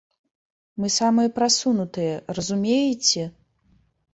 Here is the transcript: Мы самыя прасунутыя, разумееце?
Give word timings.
Мы 0.83 0.87
самыя 0.99 1.31
прасунутыя, 1.35 2.15
разумееце? 2.39 3.31